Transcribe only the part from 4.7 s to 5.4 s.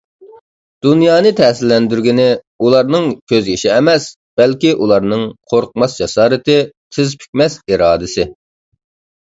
ئۇلارنىڭ